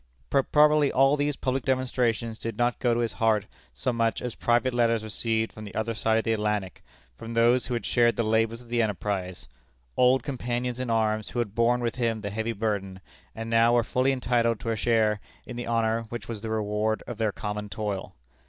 But 0.31 0.51
probably 0.51 0.91
all 0.91 1.15
these 1.15 1.35
public 1.35 1.63
demonstrations 1.63 2.39
did 2.39 2.57
not 2.57 2.79
go 2.79 2.95
to 2.95 3.01
his 3.01 3.13
heart 3.21 3.45
so 3.71 3.93
much 3.93 4.19
as 4.19 4.33
private 4.33 4.73
letters 4.73 5.03
received 5.03 5.53
from 5.53 5.63
the 5.63 5.75
other 5.75 5.93
side 5.93 6.17
of 6.17 6.23
the 6.23 6.33
Atlantic, 6.33 6.83
from 7.19 7.35
those 7.35 7.67
who 7.67 7.75
had 7.75 7.85
shared 7.85 8.15
the 8.15 8.23
labors 8.23 8.61
of 8.61 8.69
the 8.69 8.81
enterprise 8.81 9.47
old 9.95 10.23
companions 10.23 10.79
in 10.79 10.89
arms 10.89 11.29
who 11.29 11.37
had 11.37 11.53
borne 11.53 11.81
with 11.81 11.97
him 11.97 12.21
the 12.21 12.31
heavy 12.31 12.51
burden, 12.53 12.99
and 13.35 13.47
now 13.47 13.73
were 13.75 13.83
fully 13.83 14.11
entitled 14.11 14.59
to 14.61 14.71
a 14.71 14.75
share 14.75 15.19
in 15.45 15.55
the 15.55 15.67
honor 15.67 16.05
which 16.09 16.27
was 16.27 16.41
the 16.41 16.49
reward 16.49 17.03
of 17.05 17.19
their 17.19 17.31
common 17.31 17.69
toil. 17.69 18.15